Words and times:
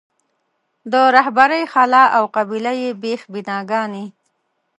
د 0.91 0.93
رهبرۍ 1.15 1.63
خلا 1.73 2.03
او 2.17 2.23
قبیله 2.35 2.71
یي 2.81 2.89
بېخ 3.01 3.21
بناګانې. 3.33 4.05